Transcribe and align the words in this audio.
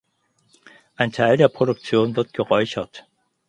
Ein 0.95 1.11
Teil 1.11 1.37
der 1.37 1.47
Produktion 1.47 2.15
wird 2.15 2.33
geräuchert. 2.33 3.05